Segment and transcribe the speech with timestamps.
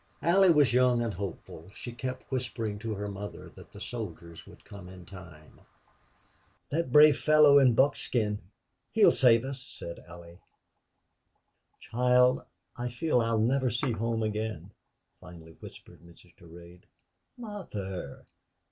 [0.23, 1.69] Allie was young and hopeful.
[1.75, 5.61] She kept whispering to her mother that the soldiers would come in time.
[6.71, 8.41] "That brave fellow in buckskin
[8.93, 10.39] he'll save us," said Allie.
[11.81, 12.43] "Child,
[12.75, 14.71] I feel I'll never see home again,"
[15.19, 16.35] finally whispered Mrs.
[16.35, 16.85] Durade.
[17.37, 18.25] "Mother!"